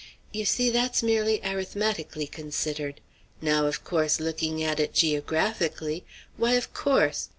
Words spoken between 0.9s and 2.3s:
merely arithmetically